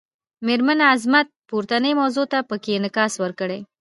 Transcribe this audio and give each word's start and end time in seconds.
میرمن 0.45 0.79
عظمت 0.93 1.27
پورتنۍ 1.49 1.93
موضوع 2.01 2.25
ته 2.31 2.39
پکې 2.49 2.71
انعکاس 2.75 3.13
ورکړی. 3.23 3.59